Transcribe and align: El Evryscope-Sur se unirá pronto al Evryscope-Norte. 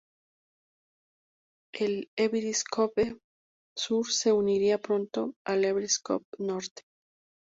El 1.75 2.09
Evryscope-Sur 2.17 4.11
se 4.11 4.31
unirá 4.31 4.79
pronto 4.79 5.35
al 5.45 5.63
Evryscope-Norte. 5.63 6.81